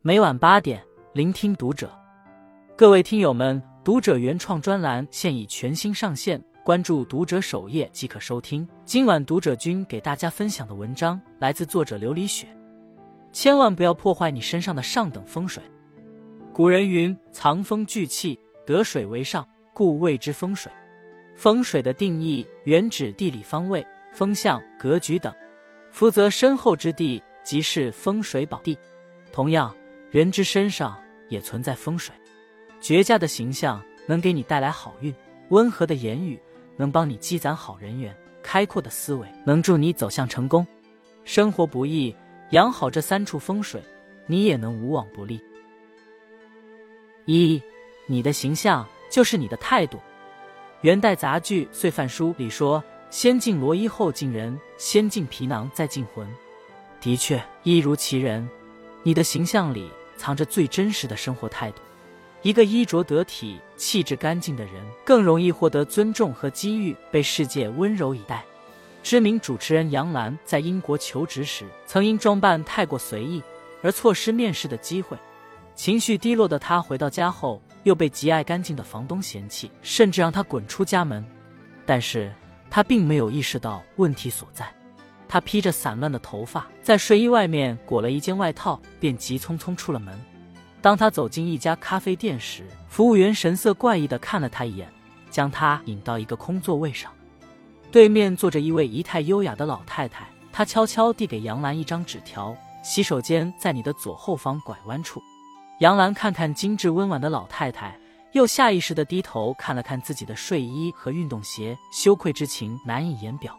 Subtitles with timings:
[0.00, 0.80] 每晚八点，
[1.12, 1.90] 聆听读者。
[2.76, 8.66] 各位听友们，读者原创专栏现已全新上线，关注读者首页即可收听。
[8.84, 12.46] 今晚读者君给大家分享的文章来自作者琉璃雪。
[13.32, 15.60] 千万不要破坏你身上的上等风水。
[16.52, 19.44] 古人云：“藏风聚气，得水为上，
[19.74, 20.70] 故谓之风水。”
[21.34, 25.34] 风水的定义原指地理方位、风向、格局等，
[25.90, 28.78] 福泽深厚之地即是风水宝地。
[29.32, 29.74] 同样。
[30.10, 30.98] 人之身上
[31.28, 32.14] 也存在风水，
[32.80, 35.14] 绝佳的形象能给你带来好运，
[35.50, 36.40] 温和的言语
[36.76, 40.66] 能帮你积攒好人缘，开阔的思维能助你走向成功。
[41.24, 42.14] 生活不易，
[42.52, 43.82] 养好这三处风水，
[44.26, 45.38] 你也能无往不利。
[47.26, 47.62] 一，
[48.06, 49.98] 你的形象就是你的态度。
[50.80, 56.26] 元代杂剧《碎饭书》里说：“先敬罗衣后敬人，先敬皮囊再敬魂。”
[56.98, 58.48] 的确，一如其人，
[59.02, 59.90] 你的形象里。
[60.18, 61.80] 藏着最真实的生活态度。
[62.42, 68.44] 一个衣着得体、气质干净的人，更容易获得尊重和机遇，被世界温柔以待。
[69.02, 73.42] 知名主持人杨澜在英国求职时，曾因装扮太过随意
[73.82, 75.16] 而错失面试的机会。
[75.74, 81.24] 情绪低落的她回到家后，又被极爱干净的房东嫌弃，甚至让她滚出家门。
[81.86, 82.32] 但是
[82.68, 84.72] 她并没有意识到问题所在。
[85.28, 90.18] 他披着散乱的头发，在睡衣外面裹了一件外套，便急匆匆出了门。
[90.80, 94.88] 当他走进一家咖啡店时，服务员神色怪异的看了他一眼，
[95.30, 97.12] 将他引到一个空座位上。
[97.90, 105.22] 对面坐着一位仪态优雅的老太太，她悄悄递给杨澜一张纸条：“洗手间在你的左后方拐弯处。”
[105.80, 107.98] 杨澜看看精致温婉的老太太，
[108.32, 113.58] 又下意识的低头看了看自己的睡衣和运动鞋，羞愧之情难以言表。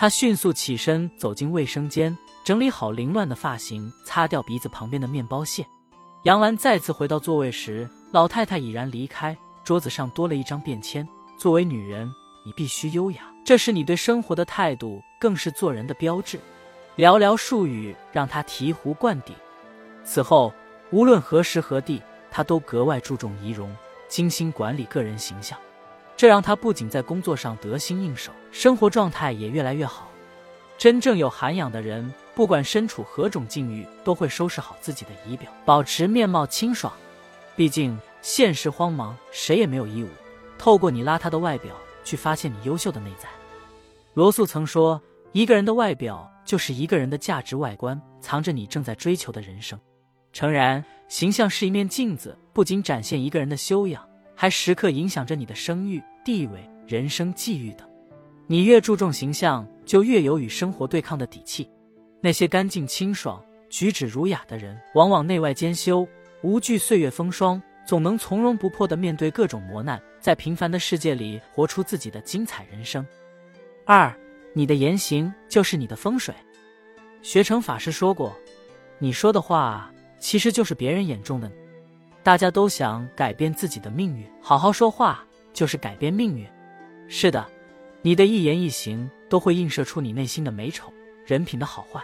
[0.00, 5.66] 他迅速起身走进卫生间，整理好凌乱的发型，擦掉鼻子旁边的面包屑。
[6.22, 9.36] 杨澜再次回到座位时，老太太已然离开。
[9.64, 11.04] 桌子上多了一张便签
[11.36, 12.08] ：“作为女人，
[12.46, 16.38] 你必须优雅，这是你对生活的态度，更是做人的标志。”
[16.96, 19.34] 寥寥数语让他醍醐灌顶。
[20.04, 20.54] 此后，
[20.92, 25.58] 无论何时何地，他都格外注重仪容，精心管理个人形象。
[26.18, 30.10] 这让他不仅在工作上得心应手，生活状态也越来越好。
[30.76, 36.92] 真正有涵养的人，不管身处何种境遇，都会收拾好自己的仪表，保持面貌清爽。
[37.54, 40.08] 毕竟现实荒忙，谁也没有义务
[40.58, 43.28] 透过你邋遢的外表去发现你优秀的内在。
[44.14, 49.78] 罗素曾说：“一个人的外表就是一个人的价值外观，藏着你正在追求的人生。”
[50.34, 54.07] 诚然，形象是一面镜子，不仅展现一个人的修养。
[54.40, 57.84] 还时刻影响着你的声誉、地位、人生际遇等。
[58.46, 61.68] 你越注重形象，就越有与生活对抗的底气。
[62.20, 66.06] 那些干净清爽、举止儒雅的人，往往内外兼修，
[66.42, 73.04] 无惧岁月风霜，总能从容不迫地面对各种磨难，在平凡的世界里活出自己的精彩人生。
[73.84, 74.16] 二，
[74.54, 76.32] 你的言行就是你的风水。
[77.22, 78.32] 学成法师说过
[79.00, 81.54] ：“你说的话，其实就是别人眼中的你。”
[82.28, 85.24] 大家都想改变自己的命运，好好说话
[85.54, 86.46] 就是改变命运。
[87.08, 87.42] 是的，
[88.02, 90.92] 你的一言一行都会映射出你内心的美丑、
[91.24, 92.02] 人品的好坏。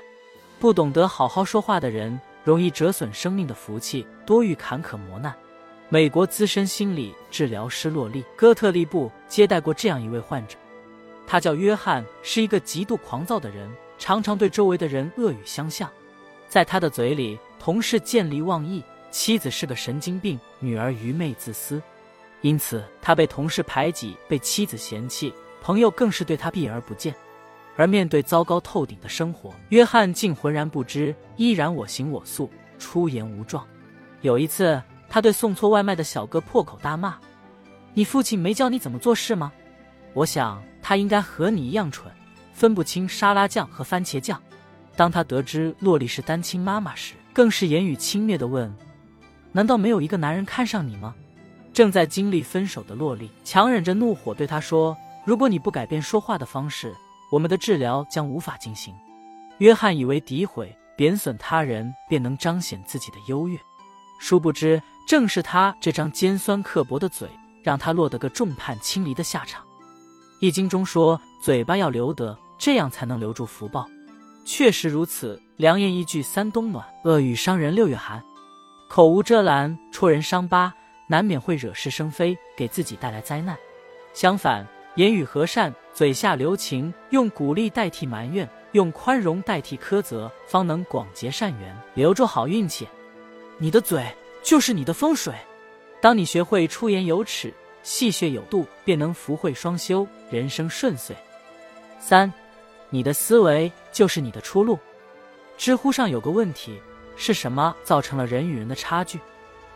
[0.59, 5.35] 不懂得好好说话的人，容易折损生命的福气，多遇坎坷磨难。
[5.91, 10.56] 美国资深心理治疗师洛丽·哥特利布接待过这样一位患者，
[11.27, 15.87] 他叫约翰，是一个极度狂躁的人，常常对周围的人恶语相向。
[16.49, 18.83] 在他的嘴里，同事见利忘义。
[19.15, 21.81] 妻子是个神经病，女儿愚昧自私，
[22.41, 25.33] 因此他被同事排挤，被妻子嫌弃，
[25.63, 27.15] 朋友更是对他避而不见。
[27.77, 33.65] 而面对糟糕透顶的生活，约翰竟浑然不知，依然我行我素，出言无状。
[34.21, 37.17] 有一次，他对送错外卖的小哥破口大骂
[37.95, 39.53] ：“你父亲没教你怎么做事吗？
[40.13, 42.13] 我想他应该和你一样蠢，
[42.53, 44.43] 分不清沙拉酱和番茄酱。”
[44.97, 48.75] 当他得知洛丽是单亲妈妈时，更是言语轻蔑地问。
[49.56, 51.15] 难道没有一个男人看上你吗？
[51.73, 56.93] 正在经历分手的洛丽强忍着怒火对他说：“如果你不改变说话的方式，
[57.31, 58.93] 我们的治疗将无法进行。”
[59.59, 63.56] 约翰以为诋毁、贬损他人便能彰显自己的优越，
[64.19, 67.29] 殊不知正是他这张尖酸刻薄的嘴，
[67.62, 69.65] 让他落得个众叛亲离的下场。
[70.41, 73.89] 易经中说：“嘴巴要留得，这样才能留住福报。”
[74.45, 78.21] 确实如此，良言一句三冬暖，恶语伤人六月寒。
[78.94, 80.73] 口无遮拦，戳人伤疤，
[81.08, 83.58] 难免会惹是生非，给自己带来灾难。
[84.12, 84.64] 相反，
[84.94, 92.87] 言语和善，嘴下留情，用鼓励代替埋怨，用宽容代替苛责，方能广结善缘，留住好运气。
[93.58, 94.06] 你的嘴
[94.44, 95.35] 就是你的风水。
[96.00, 97.52] 当你学会出言有尺、
[97.82, 101.17] 戏谑有度，便能福慧双修，人生顺遂。
[101.99, 102.32] 三，
[102.90, 104.79] 你的思维就是你的出路。
[105.58, 106.81] 知乎上有个问题：
[107.16, 109.19] 是什么造成了人与人的差距？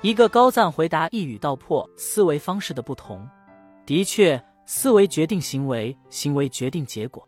[0.00, 3.28] 一个高赞回答一语道破思维方式的不同。
[3.84, 7.26] 的确，思维决定行为，行为决定结果。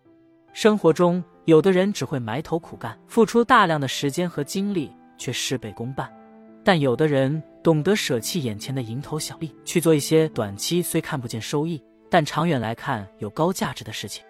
[0.53, 6.07] 生活中，有的人只会埋头苦干，付出大量的时间和精力，却事倍功半；
[6.65, 14.25] 但有的人懂得舍弃眼前的蝇头小利，去做一些短期虽看不见收益，但长远来看有高价值的事情。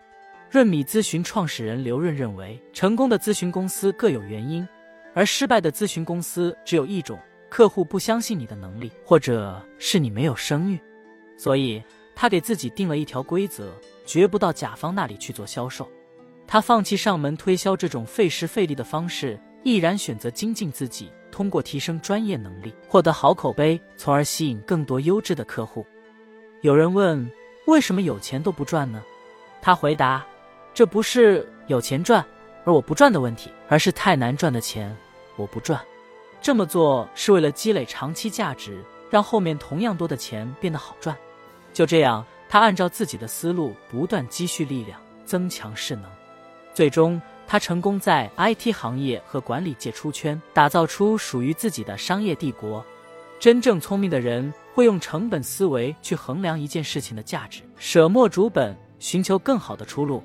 [0.50, 4.66] 润米咨询创始人刘润认为，成功的咨询公司各有原因，
[5.14, 7.18] 而失败的咨询公司只有一种：
[7.48, 10.80] 客户不相信你的能力，或者是你没有声誉。
[11.36, 11.82] 所以，
[12.14, 13.72] 他给自己定了一条规则：
[14.06, 15.90] 绝不到甲方那里去做销售。
[16.46, 25.86] 他放弃上门推销这种费时费力的方式，毅然选择精进自己，通过提升专业能力，获得好口碑，从而吸引更多优质的客户。
[26.60, 27.30] 有人问：
[27.66, 29.02] 为什么有钱都不赚呢？
[29.62, 30.24] 他回答。
[30.72, 32.24] 这不是有钱赚
[32.64, 34.96] 而我不赚的问题，而是太难赚的钱
[35.36, 35.80] 我不赚。
[36.42, 41.16] 这么做是为了积累长期价值，让后面同样多的钱变得好赚。
[41.72, 46.04] 就这样，他按照自己的思路不断积蓄力量，增强势能，
[46.74, 52.84] 最终他成功在 IT 行业和管理界出圈，打造出属于自己的商业帝国。
[53.38, 60.22] 真正聪明的人会用成本思维去衡量一件事情的价值，舍墨逐本，寻求更好的出路。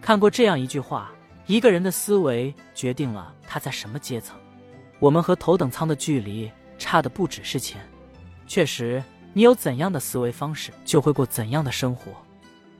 [0.00, 1.12] 看过这样一句话：
[1.46, 4.36] 一个人的思维决定了他在什么阶层。
[4.98, 7.80] 我们和头等舱的距离差的不只是钱。
[8.46, 9.02] 确实，
[9.32, 12.12] 你有怎样的思维方式，就会过怎样的生活。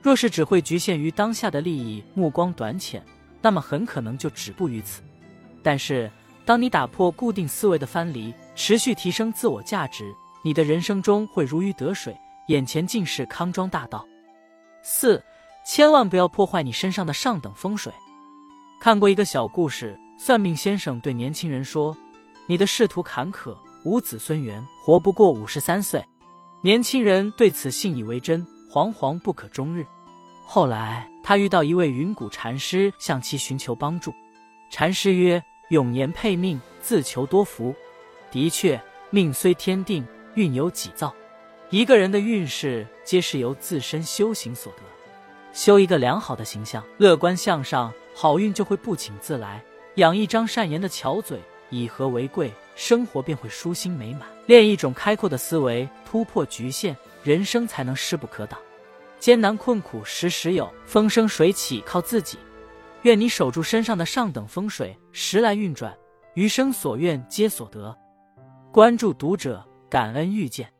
[0.01, 3.03] 若是只会局限于当下的利益，目光短浅，
[3.41, 5.01] 那么很可能就止步于此。
[5.61, 6.09] 但是，
[6.45, 10.13] 当你打破固定思维的藩篱，持续提升自我价值，
[10.43, 12.15] 你的人生中会如鱼得水，
[12.47, 14.05] 眼前尽是康庄大道。
[14.81, 15.23] 四。
[15.67, 17.91] 千万不要破坏你身上的上等风水。
[18.79, 21.95] 看过一个小故事，算命先生对年轻人说
[22.45, 26.03] ：“你的仕途坎坷，无子孙源，活不过五十三岁。”
[26.61, 29.85] 年轻人对此信以为真，惶惶不可终日。
[30.45, 34.13] 后来他遇到一位云谷禅师，向其寻求帮助。
[34.69, 37.73] 禅师曰：“永年配命，自求多福。”
[38.29, 38.79] 的确，
[39.09, 40.05] 命虽天定，
[40.35, 41.13] 运由己造。
[41.71, 44.83] 一个人的运势，皆是由自身修行所得。
[45.53, 49.61] 修一个良好的形象，乐观向上，好运就会不请自来。
[49.95, 51.39] 养一张善言的巧嘴，
[51.69, 54.21] 以和为贵，生活便会舒心美满。
[54.47, 58.57] 练一种开阔的思维，突破局限，人生才能势不可挡。
[59.19, 62.37] 艰难困苦时时有，风生水起靠自己。
[63.01, 65.95] 愿你守住身上的上等风水，时来运转，
[66.33, 67.95] 余生所愿皆所得。
[68.71, 70.74] 关注读者，感恩遇见。